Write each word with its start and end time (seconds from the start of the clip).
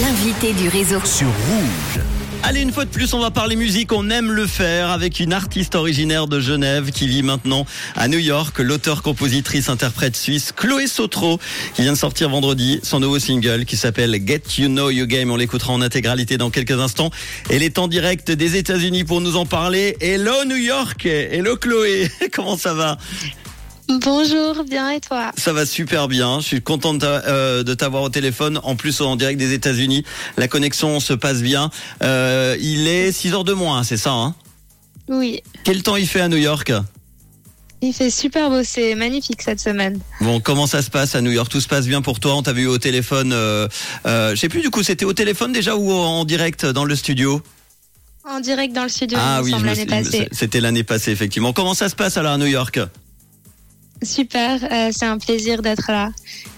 L'invité 0.00 0.52
du 0.52 0.68
réseau. 0.68 1.00
sur 1.04 1.26
Rouge. 1.26 2.04
Allez, 2.44 2.60
une 2.60 2.72
fois 2.72 2.84
de 2.84 2.90
plus, 2.90 3.14
on 3.14 3.18
va 3.18 3.32
parler 3.32 3.56
musique. 3.56 3.92
On 3.92 4.10
aime 4.10 4.30
le 4.30 4.46
faire 4.46 4.90
avec 4.90 5.18
une 5.18 5.32
artiste 5.32 5.74
originaire 5.74 6.28
de 6.28 6.38
Genève 6.38 6.92
qui 6.92 7.08
vit 7.08 7.24
maintenant 7.24 7.66
à 7.96 8.06
New 8.06 8.18
York. 8.18 8.60
L'auteur, 8.60 9.02
compositrice, 9.02 9.68
interprète 9.68 10.14
suisse 10.14 10.52
Chloé 10.52 10.86
Sotro 10.86 11.40
qui 11.74 11.82
vient 11.82 11.92
de 11.92 11.98
sortir 11.98 12.28
vendredi 12.28 12.78
son 12.84 13.00
nouveau 13.00 13.18
single 13.18 13.64
qui 13.64 13.76
s'appelle 13.76 14.16
Get 14.24 14.42
You 14.58 14.68
Know 14.68 14.90
You 14.90 15.06
Game. 15.06 15.32
On 15.32 15.36
l'écoutera 15.36 15.72
en 15.72 15.80
intégralité 15.82 16.38
dans 16.38 16.50
quelques 16.50 16.78
instants. 16.78 17.10
Elle 17.50 17.64
est 17.64 17.78
en 17.78 17.88
direct 17.88 18.30
des 18.30 18.56
États-Unis 18.56 19.02
pour 19.02 19.20
nous 19.20 19.34
en 19.36 19.46
parler. 19.46 19.96
Hello 20.00 20.44
New 20.44 20.56
York. 20.56 21.06
Hello 21.06 21.56
Chloé. 21.56 22.08
Comment 22.32 22.56
ça 22.56 22.72
va? 22.72 22.98
Bonjour, 23.88 24.64
bien 24.64 24.90
et 24.90 25.00
toi 25.00 25.32
Ça 25.36 25.52
va 25.52 25.64
super 25.64 26.08
bien. 26.08 26.40
Je 26.40 26.46
suis 26.46 26.60
content 26.62 26.92
de 26.94 26.98
t'a- 26.98 27.24
euh, 27.26 27.62
de 27.62 27.72
t'avoir 27.74 28.02
au 28.02 28.08
téléphone. 28.10 28.60
En 28.62 28.76
plus, 28.76 29.00
en 29.00 29.16
direct 29.16 29.38
des 29.38 29.52
États-Unis, 29.54 30.04
la 30.36 30.46
connexion 30.46 31.00
se 31.00 31.14
passe 31.14 31.40
bien. 31.42 31.70
Euh, 32.02 32.56
il 32.60 32.86
est 32.86 33.12
6 33.12 33.32
heures 33.32 33.44
de 33.44 33.54
moins, 33.54 33.82
c'est 33.84 33.96
ça 33.96 34.12
hein? 34.12 34.34
Oui, 35.08 35.42
Quel 35.64 35.82
temps 35.82 35.96
il 35.96 36.06
fait 36.06 36.20
à 36.20 36.28
New 36.28 36.36
York? 36.36 36.70
Il 37.80 37.94
fait 37.94 38.10
super 38.10 38.50
beau, 38.50 38.62
c'est 38.62 38.94
magnifique 38.94 39.40
cette 39.40 39.60
semaine. 39.60 39.98
Bon, 40.20 40.38
comment 40.40 40.66
ça 40.66 40.82
se 40.82 40.90
passe 40.90 41.14
à 41.14 41.22
New 41.22 41.30
York? 41.30 41.48
Tout 41.50 41.60
se 41.60 41.68
passe 41.68 41.86
bien 41.86 42.02
pour 42.02 42.20
toi? 42.20 42.34
On 42.34 42.42
t'a 42.42 42.52
vu 42.52 42.66
au 42.66 42.76
téléphone. 42.76 43.32
Euh, 43.32 43.68
euh, 44.04 44.30
je 44.34 44.36
sais 44.36 44.48
plus 44.50 44.60
du 44.60 44.68
coup, 44.68 44.82
c'était 44.82 45.04
au 45.06 45.12
téléphone 45.14 45.52
déjà 45.52 45.76
ou 45.76 45.90
en 45.92 46.24
direct 46.26 46.66
dans 46.66 46.84
le 46.84 46.94
studio? 46.94 47.40
En 48.28 48.40
direct 48.40 48.74
dans 48.74 48.82
le 48.82 48.88
studio, 48.90 49.16
Ah 49.18 49.40
oui, 49.42 49.52
l'année 49.64 49.86
passée. 49.86 50.28
c'était 50.32 50.60
l'année 50.60 50.82
passée 50.84 51.10
effectivement. 51.12 51.54
Comment 51.54 51.72
ça 51.72 51.88
se 51.88 51.94
passe 51.94 52.18
alors 52.18 52.32
à 52.32 52.38
New 52.38 52.44
York? 52.46 52.78
Super, 54.02 54.60
euh, 54.70 54.90
c'est 54.96 55.06
un 55.06 55.18
plaisir 55.18 55.60
d'être 55.62 55.86
là. 55.90 56.10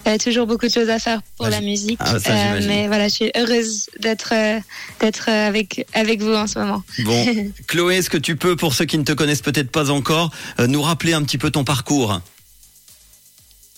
Euh, 0.07 0.17
toujours 0.17 0.45
beaucoup 0.47 0.67
de 0.67 0.71
choses 0.71 0.89
à 0.89 0.99
faire 0.99 1.21
pour 1.37 1.47
Ah, 1.47 1.49
la 1.49 1.61
musique. 1.61 1.97
ah, 2.01 2.19
ça, 2.19 2.35
j'imagine. 2.35 2.67
mais 2.67 2.87
voilà, 2.87 3.07
je 3.07 3.13
suis 3.15 3.31
heureuse 3.35 3.87
d'être 3.99 4.33
euh, 4.33 4.59
d'être 4.99 5.25
euh, 5.29 5.47
avec, 5.47 5.85
avec 5.93 6.21
vous 6.21 6.33
en 6.33 6.47
ce 6.47 6.59
moment. 6.59 6.83
Bon, 6.99 7.25
Chloé, 7.67 7.97
est-ce 7.97 8.09
que 8.09 8.17
tu 8.17 8.35
peux, 8.35 8.55
pour 8.55 8.73
ceux 8.73 8.85
qui 8.85 8.97
ne 8.97 9.03
te 9.03 9.11
connaissent 9.13 9.41
peut-être 9.41 9.71
pas 9.71 9.89
encore, 9.89 10.31
euh, 10.59 10.67
nous 10.67 10.81
rappeler 10.81 11.13
un 11.13 11.23
petit 11.23 11.37
peu 11.37 11.49
ton 11.51 11.63
parcours? 11.63 12.19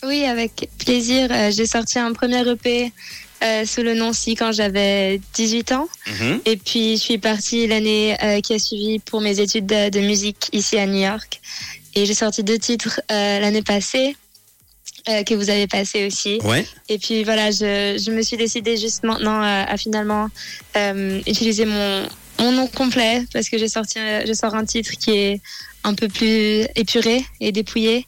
Oui, 0.06 0.26
avec 0.26 0.70
plaisir. 0.80 1.30
Euh, 1.32 1.52
J'ai 1.52 1.66
sorti 1.66 1.98
un 2.00 2.12
premier 2.12 2.46
EP 2.50 2.92
euh, 3.44 3.66
sous 3.66 3.82
le 3.82 3.94
nom 3.94 4.12
Si 4.12 4.36
quand 4.36 4.52
j'avais 4.52 5.22
18 5.34 5.72
ans. 5.72 5.88
Mhm. 6.08 6.42
Et 6.46 6.58
puis, 6.58 6.98
je 6.98 7.02
suis 7.02 7.18
partie 7.18 7.68
l'année 7.68 8.18
euh, 8.22 8.42
qui 8.42 8.54
a 8.54 8.60
suivi 8.60 9.00
pour 9.00 9.22
mes 9.22 9.40
études 9.40 9.66
de, 9.66 9.90
de 9.90 10.00
musique 10.02 10.50
ici 10.52 10.78
à 10.78 10.86
New 10.86 11.02
York. 11.02 11.40
Et 11.96 12.06
j'ai 12.06 12.14
sorti 12.14 12.44
deux 12.44 12.58
titres 12.58 13.02
euh, 13.12 13.40
l'année 13.40 13.62
passée, 13.62 14.16
euh, 15.10 15.24
que 15.24 15.34
vous 15.34 15.50
avez 15.50 15.68
passé 15.68 16.08
aussi. 16.08 16.40
Ouais. 16.44 16.66
Et 16.90 16.98
puis 16.98 17.24
voilà, 17.24 17.52
je, 17.52 18.02
je 18.04 18.12
me 18.12 18.22
suis 18.22 18.38
décidée 18.38 18.78
juste 18.78 19.04
maintenant 19.04 19.42
à, 19.42 19.64
à 19.64 19.78
finalement 19.78 20.30
euh, 20.78 21.20
utiliser 21.28 21.66
mon, 21.66 22.08
mon 22.40 22.52
nom 22.52 22.68
complet 22.68 23.26
parce 23.34 23.50
que 23.50 23.58
j'ai 23.58 23.68
sorti, 23.68 24.00
euh, 24.00 24.24
je 24.26 24.34
sors 24.34 24.56
un 24.56 24.66
titre 24.66 24.92
qui 24.92 25.12
est 25.12 25.42
un 25.84 25.94
peu 25.94 26.08
plus 26.08 26.66
épuré 26.76 27.26
et 27.42 27.52
dépouillé. 27.52 28.08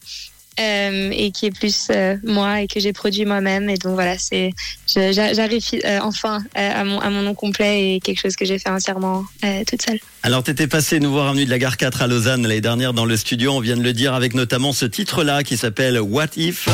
Euh, 0.60 1.10
et 1.12 1.32
qui 1.32 1.48
est 1.48 1.52
plus 1.52 1.88
euh, 1.90 2.16
moi 2.24 2.62
et 2.62 2.68
que 2.68 2.80
j'ai 2.80 2.94
produit 2.94 3.26
moi-même 3.26 3.70
et 3.70 3.78
donc 3.78 3.94
voilà 3.94 4.18
c'est 4.18 4.52
j'arrive 4.88 5.64
euh, 5.86 6.00
enfin 6.02 6.44
euh, 6.58 6.72
à 6.74 6.84
mon 6.84 7.00
à 7.00 7.10
mon 7.10 7.22
nom 7.22 7.34
complet 7.34 7.96
et 7.96 8.00
quelque 8.00 8.20
chose 8.20 8.36
que 8.36 8.46
j'ai 8.46 8.60
fait 8.60 8.70
entièrement 8.70 9.26
euh, 9.44 9.64
toute 9.68 9.82
seule 9.82 10.00
Alors, 10.24 10.44
t'étais 10.44 10.68
passé 10.68 11.00
nous 11.00 11.12
voir 11.12 11.30
avenue 11.30 11.46
de 11.46 11.50
la 11.50 11.60
Gare 11.60 11.78
4 11.78 12.02
à 12.02 12.08
Lausanne 12.08 12.44
l'année 12.44 12.62
dernière 12.62 12.94
dans 12.94 13.06
le 13.06 13.18
studio. 13.18 13.52
On 13.52 13.60
vient 13.60 13.78
de 13.78 13.84
le 13.84 13.94
dire 13.94 14.14
avec 14.14 14.34
notamment 14.34 14.74
ce 14.74 14.86
titre-là 14.86 15.44
qui 15.44 15.58
s'appelle 15.58 16.00
What 16.00 16.38
If? 16.38 16.68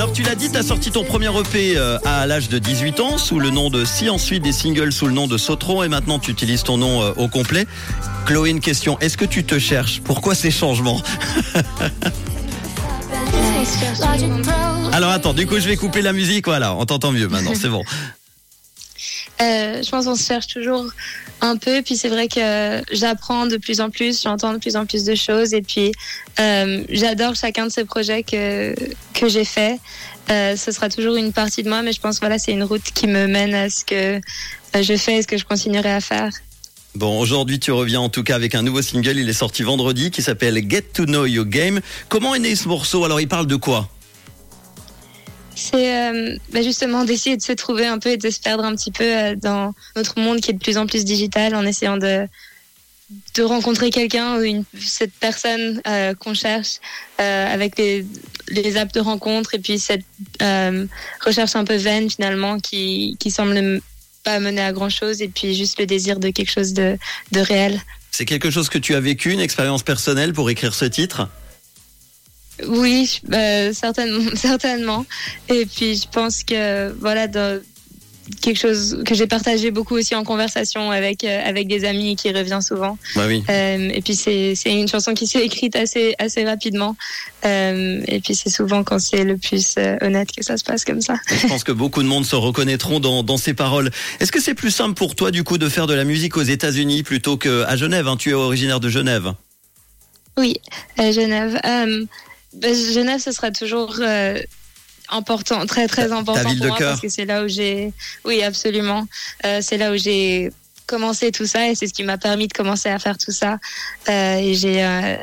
Alors, 0.00 0.14
tu 0.14 0.22
l'as 0.22 0.34
dit, 0.34 0.50
t'as 0.50 0.62
sorti 0.62 0.90
ton 0.90 1.04
premier 1.04 1.28
EP 1.38 1.76
euh, 1.76 1.98
à 2.06 2.26
l'âge 2.26 2.48
de 2.48 2.58
18 2.58 3.00
ans 3.00 3.18
sous 3.18 3.38
le 3.38 3.50
nom 3.50 3.68
de 3.68 3.84
Si, 3.84 4.08
ensuite 4.08 4.42
des 4.42 4.52
singles 4.52 4.92
sous 4.92 5.06
le 5.06 5.12
nom 5.12 5.26
de 5.26 5.36
Sotron 5.36 5.82
et 5.82 5.88
maintenant 5.88 6.18
tu 6.18 6.30
utilises 6.30 6.62
ton 6.62 6.78
nom 6.78 7.02
euh, 7.02 7.12
au 7.18 7.28
complet. 7.28 7.66
Chloé, 8.24 8.48
une 8.48 8.60
question. 8.60 8.98
Est-ce 9.00 9.18
que 9.18 9.26
tu 9.26 9.44
te 9.44 9.58
cherches? 9.58 10.00
Pourquoi 10.00 10.34
ces 10.34 10.50
changements? 10.50 11.02
Alors, 14.92 15.10
attends, 15.10 15.34
du 15.34 15.46
coup, 15.46 15.60
je 15.60 15.68
vais 15.68 15.76
couper 15.76 16.00
la 16.00 16.14
musique. 16.14 16.46
Voilà, 16.46 16.74
on 16.76 16.86
t'entend 16.86 17.12
mieux 17.12 17.28
maintenant, 17.28 17.52
c'est 17.54 17.68
bon. 17.68 17.84
Euh, 19.40 19.82
je 19.82 19.90
pense 19.90 20.04
qu'on 20.04 20.14
se 20.14 20.26
cherche 20.26 20.48
toujours 20.48 20.86
un 21.40 21.56
peu. 21.56 21.82
Puis 21.82 21.96
c'est 21.96 22.08
vrai 22.08 22.28
que 22.28 22.82
j'apprends 22.92 23.46
de 23.46 23.56
plus 23.56 23.80
en 23.80 23.90
plus, 23.90 24.22
j'entends 24.22 24.52
de 24.52 24.58
plus 24.58 24.76
en 24.76 24.86
plus 24.86 25.04
de 25.04 25.14
choses. 25.14 25.54
Et 25.54 25.62
puis 25.62 25.92
euh, 26.38 26.84
j'adore 26.90 27.34
chacun 27.34 27.66
de 27.66 27.72
ces 27.72 27.84
projets 27.84 28.22
que, 28.22 28.74
que 29.14 29.28
j'ai 29.28 29.44
fait. 29.44 29.78
Euh, 30.30 30.56
ce 30.56 30.70
sera 30.72 30.88
toujours 30.88 31.16
une 31.16 31.32
partie 31.32 31.62
de 31.62 31.68
moi, 31.68 31.82
mais 31.82 31.92
je 31.92 32.00
pense 32.00 32.16
que 32.16 32.20
voilà, 32.20 32.38
c'est 32.38 32.52
une 32.52 32.64
route 32.64 32.82
qui 32.94 33.06
me 33.06 33.26
mène 33.26 33.54
à 33.54 33.70
ce 33.70 33.84
que 33.84 34.20
je 34.74 34.96
fais 34.96 35.16
et 35.16 35.22
ce 35.22 35.26
que 35.26 35.38
je 35.38 35.44
continuerai 35.44 35.90
à 35.90 36.00
faire. 36.00 36.30
Bon, 36.94 37.20
aujourd'hui, 37.20 37.60
tu 37.60 37.70
reviens 37.70 38.00
en 38.00 38.08
tout 38.08 38.24
cas 38.24 38.34
avec 38.34 38.54
un 38.54 38.62
nouveau 38.62 38.82
single. 38.82 39.16
Il 39.16 39.28
est 39.28 39.32
sorti 39.32 39.62
vendredi 39.62 40.10
qui 40.10 40.22
s'appelle 40.22 40.60
Get 40.68 40.82
to 40.92 41.04
Know 41.04 41.24
Your 41.24 41.46
Game. 41.46 41.80
Comment 42.08 42.34
est 42.34 42.40
né 42.40 42.56
ce 42.56 42.68
morceau? 42.68 43.04
Alors, 43.04 43.20
il 43.20 43.28
parle 43.28 43.46
de 43.46 43.56
quoi? 43.56 43.88
C'est 45.60 45.94
euh, 45.94 46.36
bah, 46.52 46.62
justement 46.62 47.04
d'essayer 47.04 47.36
de 47.36 47.42
se 47.42 47.52
trouver 47.52 47.86
un 47.86 47.98
peu 47.98 48.08
et 48.08 48.16
de 48.16 48.30
se 48.30 48.40
perdre 48.40 48.64
un 48.64 48.74
petit 48.74 48.90
peu 48.90 49.04
euh, 49.04 49.34
dans 49.36 49.74
notre 49.94 50.18
monde 50.18 50.40
qui 50.40 50.50
est 50.50 50.54
de 50.54 50.58
plus 50.58 50.78
en 50.78 50.86
plus 50.86 51.04
digital 51.04 51.54
en 51.54 51.66
essayant 51.66 51.98
de, 51.98 52.26
de 53.34 53.42
rencontrer 53.42 53.90
quelqu'un 53.90 54.40
ou 54.40 54.64
cette 54.80 55.12
personne 55.12 55.82
euh, 55.86 56.14
qu'on 56.14 56.32
cherche 56.32 56.80
avec 57.18 57.76
les, 57.76 58.06
les 58.48 58.78
apps 58.78 58.94
de 58.94 59.00
rencontre 59.00 59.54
et 59.54 59.58
puis 59.58 59.78
cette 59.78 60.04
recherche 61.20 61.54
un 61.54 61.64
peu 61.64 61.76
vaine 61.76 62.08
finalement 62.08 62.58
qui, 62.58 63.18
qui 63.20 63.30
semble 63.30 63.82
pas 64.24 64.40
mener 64.40 64.62
à 64.62 64.72
grand 64.72 64.88
chose 64.88 65.20
et 65.20 65.28
puis 65.28 65.54
juste 65.54 65.78
le 65.78 65.84
désir 65.84 66.18
de 66.18 66.30
quelque 66.30 66.50
chose 66.50 66.72
de, 66.72 66.96
de 67.32 67.40
réel. 67.40 67.78
C'est 68.10 68.24
quelque 68.24 68.50
chose 68.50 68.70
que 68.70 68.78
tu 68.78 68.94
as 68.94 69.00
vécu, 69.00 69.32
une 69.32 69.40
expérience 69.40 69.82
personnelle 69.82 70.32
pour 70.32 70.48
écrire 70.48 70.74
ce 70.74 70.86
titre? 70.86 71.28
Oui, 72.68 73.20
euh, 73.32 73.72
certainement, 73.72 74.30
certainement. 74.34 75.06
Et 75.48 75.66
puis 75.66 75.96
je 75.96 76.08
pense 76.08 76.44
que 76.44 76.92
voilà, 77.00 77.26
dans 77.26 77.60
quelque 78.40 78.58
chose 78.58 79.02
que 79.04 79.14
j'ai 79.14 79.26
partagé 79.26 79.70
beaucoup 79.70 79.94
aussi 79.96 80.14
en 80.14 80.24
conversation 80.24 80.90
avec 80.90 81.24
euh, 81.24 81.40
avec 81.44 81.68
des 81.68 81.84
amis 81.84 82.16
qui 82.16 82.32
revient 82.32 82.60
souvent. 82.66 82.98
Bah 83.16 83.24
oui. 83.26 83.42
Euh, 83.48 83.90
et 83.92 84.02
puis 84.02 84.14
c'est 84.14 84.54
une 84.66 84.88
chanson 84.88 85.14
qui 85.14 85.26
s'est 85.26 85.44
écrite 85.44 85.76
assez 85.76 86.14
assez 86.18 86.44
rapidement. 86.44 86.96
Euh, 87.44 88.00
et 88.06 88.20
puis 88.20 88.34
c'est 88.34 88.50
souvent 88.50 88.84
quand 88.84 88.98
c'est 88.98 89.24
le 89.24 89.36
plus 89.36 89.74
honnête 90.00 90.30
que 90.32 90.44
ça 90.44 90.56
se 90.56 90.64
passe 90.64 90.84
comme 90.84 91.00
ça. 91.00 91.14
Je 91.28 91.46
pense 91.46 91.64
que 91.64 91.72
beaucoup 91.72 92.02
de 92.02 92.08
monde 92.08 92.24
se 92.24 92.36
reconnaîtront 92.36 93.00
dans, 93.00 93.22
dans 93.22 93.36
ces 93.36 93.54
paroles. 93.54 93.90
Est-ce 94.20 94.32
que 94.32 94.40
c'est 94.40 94.54
plus 94.54 94.70
simple 94.70 94.94
pour 94.94 95.14
toi, 95.14 95.30
du 95.30 95.44
coup, 95.44 95.58
de 95.58 95.68
faire 95.68 95.86
de 95.86 95.94
la 95.94 96.04
musique 96.04 96.36
aux 96.36 96.42
États-Unis 96.42 97.02
plutôt 97.02 97.36
qu'à 97.36 97.76
Genève 97.76 98.08
hein? 98.08 98.16
Tu 98.16 98.30
es 98.30 98.34
originaire 98.34 98.80
de 98.80 98.88
Genève. 98.88 99.32
Oui, 100.36 100.56
à 100.96 101.10
Genève. 101.10 101.58
Ben, 102.54 102.74
Genève, 102.74 103.20
ce 103.20 103.32
sera 103.32 103.50
toujours 103.50 103.96
euh, 104.00 104.40
important, 105.08 105.64
très 105.66 105.86
très 105.88 106.08
Ta- 106.08 106.16
important 106.16 106.42
pour 106.44 106.54
de 106.56 106.66
moi 106.68 106.78
cœur. 106.78 106.88
parce 106.90 107.00
que 107.00 107.08
c'est 107.08 107.24
là 107.24 107.44
où 107.44 107.48
j'ai, 107.48 107.92
oui, 108.24 108.42
absolument, 108.42 109.06
Euh, 109.44 109.60
c'est 109.62 109.76
là 109.76 109.92
où 109.92 109.96
j'ai 109.96 110.50
commencé 110.86 111.30
tout 111.30 111.46
ça 111.46 111.68
et 111.68 111.74
c'est 111.76 111.86
ce 111.86 111.92
qui 111.94 112.02
m'a 112.02 112.18
permis 112.18 112.48
de 112.48 112.52
commencer 112.52 112.88
à 112.88 112.98
faire 112.98 113.16
tout 113.18 113.30
ça. 113.32 113.58
Euh, 114.08 114.34
et 114.36 114.54
j'ai, 114.54 114.84
euh, 114.84 115.16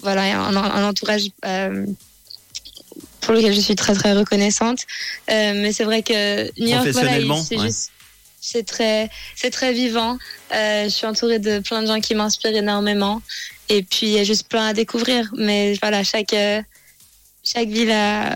voilà, 0.00 0.22
un, 0.40 0.56
un 0.56 0.84
entourage. 0.88 1.26
euh, 1.44 1.86
pour 3.20 3.32
lequel 3.32 3.54
je 3.54 3.60
suis 3.60 3.74
très 3.74 3.94
très 3.94 4.12
reconnaissante, 4.12 4.80
Euh, 5.30 5.52
mais 5.54 5.72
c'est 5.72 5.84
vrai 5.84 6.02
que 6.02 6.44
New 6.60 6.68
York, 6.68 6.88
voilà, 6.88 7.12
c'est 7.42 7.56
ouais. 7.56 7.62
juste, 7.66 7.90
c'est 8.38 8.66
très, 8.66 9.08
c'est 9.34 9.50
très 9.50 9.72
vivant. 9.72 10.18
Euh, 10.52 10.84
je 10.84 10.88
suis 10.90 11.06
entourée 11.06 11.38
de 11.38 11.60
plein 11.60 11.80
de 11.80 11.86
gens 11.86 12.00
qui 12.00 12.14
m'inspirent 12.14 12.54
énormément. 12.54 13.22
Et 13.70 13.82
puis, 13.82 14.08
il 14.08 14.12
y 14.12 14.18
a 14.18 14.24
juste 14.24 14.46
plein 14.48 14.66
à 14.66 14.72
découvrir. 14.74 15.32
Mais 15.38 15.72
voilà, 15.80 16.04
chaque, 16.04 16.34
euh, 16.34 16.60
chaque 17.44 17.68
ville 17.68 17.92
a, 17.92 18.34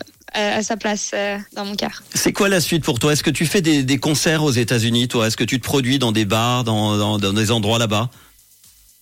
sa 0.62 0.76
place 0.76 1.10
euh, 1.14 1.38
dans 1.54 1.64
mon 1.64 1.74
cœur. 1.74 2.02
C'est 2.14 2.32
quoi 2.32 2.48
la 2.48 2.60
suite 2.60 2.84
pour 2.84 2.98
toi? 2.98 3.12
Est-ce 3.12 3.24
que 3.24 3.30
tu 3.30 3.46
fais 3.46 3.62
des, 3.62 3.82
des 3.82 3.98
concerts 3.98 4.44
aux 4.44 4.52
États-Unis, 4.52 5.08
toi? 5.08 5.26
Est-ce 5.26 5.36
que 5.36 5.44
tu 5.44 5.58
te 5.58 5.64
produis 5.64 5.98
dans 5.98 6.12
des 6.12 6.26
bars, 6.26 6.62
dans, 6.64 6.96
dans, 6.96 7.18
dans 7.18 7.32
des 7.32 7.50
endroits 7.50 7.78
là-bas? 7.78 8.10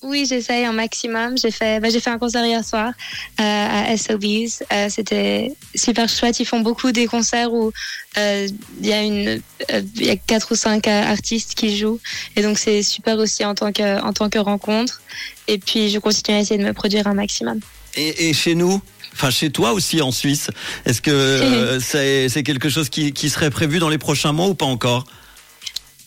Oui, 0.03 0.25
j'essaye 0.29 0.65
un 0.65 0.73
maximum. 0.73 1.37
J'ai 1.37 1.51
fait, 1.51 1.81
bah, 1.81 1.89
j'ai 1.91 2.01
fait 2.01 2.11
un 2.11 2.19
concert 2.19 2.45
hier 2.47 2.65
soir 2.65 2.93
euh, 3.41 3.43
à 3.43 3.97
SOBs. 3.97 4.63
Euh, 4.73 4.89
C'était 4.89 5.53
super 5.75 6.09
chouette. 6.09 6.39
Ils 6.39 6.45
font 6.45 6.61
beaucoup 6.61 6.93
des 6.93 7.07
concerts 7.07 7.53
où 7.53 7.73
euh, 8.17 8.47
il 8.81 8.87
y 8.87 8.93
a 8.93 9.03
une, 9.03 9.41
il 9.97 10.07
y 10.07 10.11
a 10.11 10.17
quatre 10.17 10.53
ou 10.53 10.55
cinq 10.55 10.87
artistes 10.87 11.55
qui 11.55 11.77
jouent, 11.77 11.99
et 12.37 12.43
donc 12.43 12.59
c'est 12.59 12.83
super 12.83 13.19
aussi 13.19 13.45
en 13.45 13.55
tant 13.55 13.73
que 13.73 14.01
en 14.01 14.13
tant 14.13 14.29
que 14.31 14.39
rencontre. 14.39 15.01
Et 15.49 15.59
puis 15.59 15.91
je 15.91 15.99
continue 15.99 16.37
à 16.37 16.41
essayer 16.41 16.59
de 16.59 16.67
me 16.67 16.73
produire 16.73 17.07
un 17.07 17.15
maximum. 17.15 17.59
Et, 17.97 18.29
et 18.29 18.33
chez 18.33 18.55
nous 18.55 18.81
Enfin, 19.17 19.31
chez 19.31 19.49
toi 19.49 19.73
aussi 19.73 20.03
en 20.03 20.13
Suisse. 20.13 20.51
Est-ce 20.85 21.01
que 21.01 21.11
euh, 21.11 21.81
c'est 21.81 22.29
c'est 22.29 22.43
quelque 22.43 22.69
chose 22.69 22.91
qui, 22.91 23.15
qui 23.15 23.31
serait 23.31 23.49
prévu 23.49 23.79
dans 23.79 23.89
les 23.89 23.97
prochains 23.97 24.33
mois 24.33 24.47
ou 24.47 24.55
pas 24.55 24.67
encore? 24.67 25.07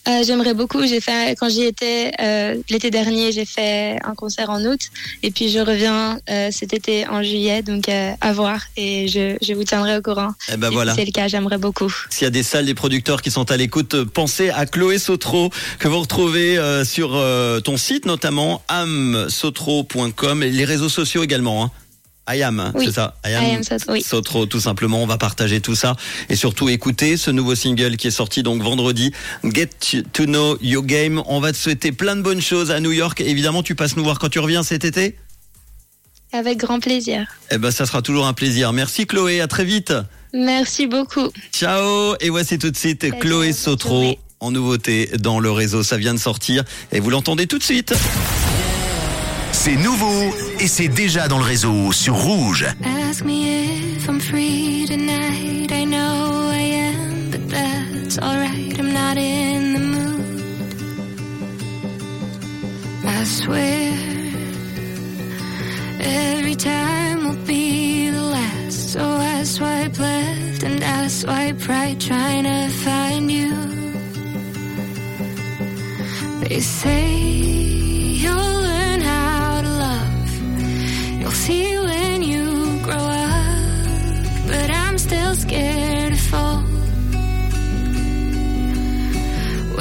Euh, 0.09 0.23
J'aimerais 0.25 0.53
beaucoup. 0.53 0.85
J'ai 0.85 1.01
fait 1.01 1.35
quand 1.39 1.49
j'y 1.49 1.63
étais 1.63 2.11
euh, 2.19 2.55
l'été 2.69 2.89
dernier, 2.89 3.31
j'ai 3.31 3.45
fait 3.45 3.97
un 4.03 4.15
concert 4.15 4.49
en 4.49 4.63
août 4.65 4.79
et 5.23 5.29
puis 5.29 5.49
je 5.49 5.59
reviens 5.59 6.19
euh, 6.29 6.49
cet 6.51 6.73
été 6.73 7.07
en 7.07 7.21
juillet, 7.21 7.61
donc 7.61 7.89
euh, 7.89 8.11
à 8.19 8.33
voir 8.33 8.61
et 8.75 9.07
je, 9.07 9.37
je 9.41 9.53
vous 9.53 9.63
tiendrai 9.63 9.97
au 9.97 10.01
courant. 10.01 10.31
Eh 10.51 10.57
ben 10.57 10.71
Et 10.71 10.73
voilà. 10.73 10.93
Si 10.93 10.99
c'est 10.99 11.05
le 11.05 11.11
cas, 11.11 11.27
j'aimerais 11.27 11.57
beaucoup. 11.57 11.93
S'il 12.09 12.23
y 12.25 12.27
a 12.27 12.31
des 12.31 12.43
salles, 12.43 12.65
des 12.65 12.73
producteurs 12.73 13.21
qui 13.21 13.29
sont 13.29 13.51
à 13.51 13.57
l'écoute, 13.57 13.93
euh, 13.93 14.05
pensez 14.05 14.49
à 14.49 14.65
Chloé 14.65 14.97
Sotro 14.97 15.51
que 15.77 15.87
vous 15.87 15.99
retrouvez 15.99 16.57
euh, 16.57 16.83
sur 16.83 17.15
euh, 17.15 17.59
ton 17.59 17.77
site 17.77 18.05
notamment 18.05 18.63
amsotro.com 18.67 20.43
et 20.43 20.49
les 20.49 20.65
réseaux 20.65 20.89
sociaux 20.89 21.23
également. 21.23 21.65
Hein. 21.65 21.71
Ayam, 22.29 22.71
Oui. 22.75 22.85
c'est 22.85 22.91
ça? 22.91 23.15
I 23.25 23.33
am 23.33 23.63
Sotro, 23.63 23.93
oui. 23.93 24.03
Sotro, 24.03 24.45
tout 24.45 24.59
simplement. 24.59 25.01
On 25.01 25.07
va 25.07 25.17
partager 25.17 25.61
tout 25.61 25.73
ça 25.73 25.95
et 26.29 26.35
surtout 26.35 26.69
écouter 26.69 27.17
ce 27.17 27.31
nouveau 27.31 27.55
single 27.55 27.97
qui 27.97 28.07
est 28.07 28.11
sorti 28.11 28.43
donc 28.43 28.61
vendredi. 28.61 29.11
Get 29.43 29.69
to 30.13 30.25
know 30.25 30.55
your 30.61 30.83
game. 30.83 31.23
On 31.25 31.39
va 31.39 31.51
te 31.51 31.57
souhaiter 31.57 31.91
plein 31.91 32.15
de 32.15 32.21
bonnes 32.21 32.41
choses 32.41 32.69
à 32.69 32.79
New 32.79 32.91
York. 32.91 33.19
Évidemment, 33.21 33.63
tu 33.63 33.73
passes 33.73 33.97
nous 33.97 34.03
voir 34.03 34.19
quand 34.19 34.29
tu 34.29 34.37
reviens 34.37 34.61
cet 34.61 34.85
été. 34.85 35.15
Avec 36.31 36.59
grand 36.59 36.79
plaisir. 36.79 37.25
Eh 37.49 37.57
ben, 37.57 37.71
ça 37.71 37.87
sera 37.87 38.03
toujours 38.03 38.27
un 38.27 38.33
plaisir. 38.33 38.73
Merci 38.73 39.07
Chloé. 39.07 39.41
À 39.41 39.47
très 39.47 39.65
vite. 39.65 39.93
Merci 40.31 40.85
beaucoup. 40.85 41.29
Ciao 41.51 42.15
Et 42.19 42.29
voici 42.29 42.59
tout 42.59 42.69
de 42.69 42.77
suite 42.77 43.01
Salut, 43.01 43.19
Chloé 43.19 43.53
Sotro 43.53 44.15
en 44.39 44.51
nouveauté 44.51 45.09
dans 45.19 45.39
le 45.39 45.49
réseau. 45.49 45.81
Ça 45.81 45.97
vient 45.97 46.13
de 46.13 46.19
sortir 46.19 46.63
et 46.91 46.99
vous 46.99 47.09
l'entendez 47.09 47.47
tout 47.47 47.57
de 47.57 47.63
suite. 47.63 47.95
C'est 49.69 49.83
nouveau 49.83 50.33
et 50.59 50.67
c'est 50.67 50.87
déjà 50.87 51.27
dans 51.27 51.37
le 51.37 51.43
réseau 51.43 51.91
sur 51.91 52.15
Rouge. 52.15 52.65
Ask 52.83 53.23
me 53.23 53.97
if 53.97 54.09
I'm 54.09 54.19
free 54.19 54.87
tonight. 54.87 55.71
I 55.71 55.85
know 55.85 56.49
I 56.51 56.89
am, 56.89 57.29
but 57.29 57.47
that's 57.49 58.17
alright. 58.17 58.79
I'm 58.79 58.91
not 58.91 59.15
in 59.17 59.73
the 59.73 59.79
mood. 59.79 60.41
I 63.05 63.23
swear 63.25 63.93
every 65.99 66.55
time 66.55 67.27
will 67.27 67.45
be 67.45 68.09
the 68.09 68.23
last. 68.23 68.93
So 68.93 69.01
I 69.01 69.43
swipe 69.43 69.99
left 69.99 70.63
and 70.63 70.83
I 70.83 71.07
swipe 71.09 71.67
right, 71.67 71.99
trying 71.99 72.45
to 72.45 72.69
find 72.69 73.31
you. 73.31 73.53
They 76.47 76.59
say 76.59 77.58
see 81.49 81.77
when 81.89 82.17
you 82.31 82.45
grow 82.87 83.05
up, 83.31 83.87
but 84.51 84.69
I'm 84.83 84.97
still 85.07 85.33
scared 85.43 86.11
to 86.15 86.21
fall. 86.29 86.63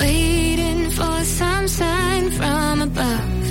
Waiting 0.00 0.82
for 0.98 1.16
some 1.38 1.66
sign 1.80 2.24
from 2.38 2.74
above, 2.88 3.44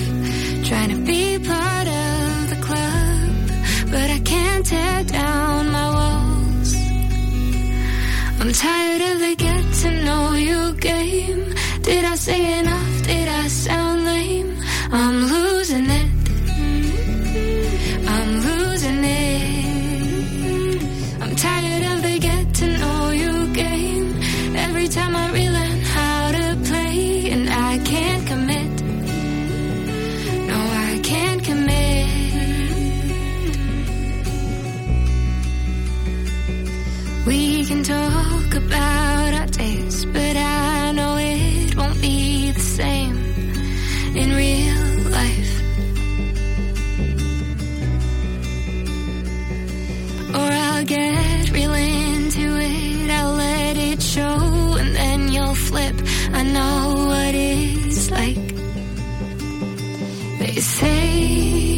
trying 0.68 0.92
to 0.96 1.00
be 1.12 1.24
part 1.54 1.88
of 2.06 2.30
the 2.52 2.60
club, 2.68 3.44
but 3.94 4.08
I 4.18 4.19
can't 4.31 4.66
tear 4.72 5.04
down 5.19 5.60
my 5.78 5.88
walls. 5.98 6.72
I'm 8.40 8.52
tired 8.68 9.02
of 9.12 9.16
the 9.25 9.34
get 9.46 9.64
to 9.81 9.90
know 10.06 10.24
you 10.48 10.62
game. 10.90 11.44
Did 11.90 12.04
I 12.14 12.16
say 12.28 12.42
enough? 12.60 12.94
Did 13.12 13.28
I 13.42 13.48
sound 13.66 14.06
lame? 14.06 14.52
I'm 14.92 15.26
Time 24.89 25.18
I 25.18 25.30
relearn 25.31 25.56
They 60.47 60.61
say 60.61 61.76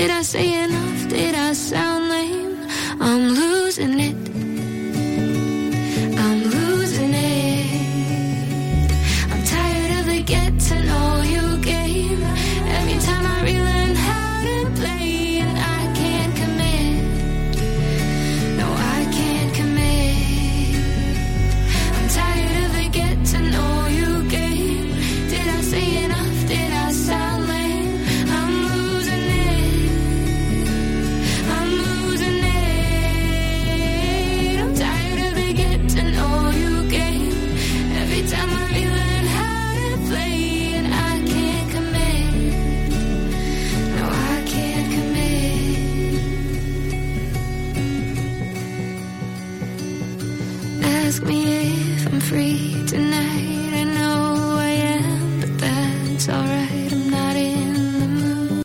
Did 0.00 0.10
I 0.10 0.22
say 0.22 0.64
enough? 0.64 0.79